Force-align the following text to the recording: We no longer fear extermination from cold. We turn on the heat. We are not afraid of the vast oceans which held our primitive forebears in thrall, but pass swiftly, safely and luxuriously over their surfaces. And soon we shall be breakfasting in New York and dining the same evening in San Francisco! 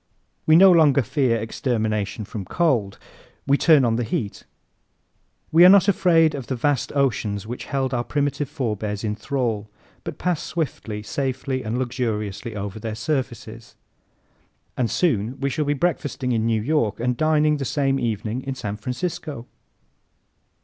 We 0.47 0.55
no 0.55 0.71
longer 0.71 1.03
fear 1.03 1.37
extermination 1.39 2.25
from 2.25 2.43
cold. 2.43 2.97
We 3.45 3.55
turn 3.55 3.85
on 3.85 3.97
the 3.97 4.03
heat. 4.03 4.45
We 5.51 5.63
are 5.63 5.69
not 5.69 5.87
afraid 5.87 6.33
of 6.33 6.47
the 6.47 6.55
vast 6.55 6.91
oceans 6.95 7.45
which 7.45 7.65
held 7.65 7.93
our 7.93 8.03
primitive 8.03 8.49
forebears 8.49 9.03
in 9.03 9.15
thrall, 9.15 9.69
but 10.03 10.17
pass 10.17 10.41
swiftly, 10.41 11.03
safely 11.03 11.61
and 11.61 11.77
luxuriously 11.77 12.55
over 12.55 12.79
their 12.79 12.95
surfaces. 12.95 13.75
And 14.75 14.89
soon 14.89 15.39
we 15.39 15.51
shall 15.51 15.65
be 15.65 15.75
breakfasting 15.75 16.31
in 16.31 16.47
New 16.47 16.63
York 16.63 16.99
and 16.99 17.15
dining 17.15 17.57
the 17.57 17.63
same 17.65 17.99
evening 17.99 18.41
in 18.41 18.55
San 18.55 18.77
Francisco! 18.77 19.45